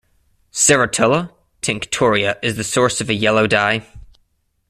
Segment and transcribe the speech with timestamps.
[0.51, 1.31] "Serratula
[1.61, 3.85] tinctoria" is the source of a yellow dye.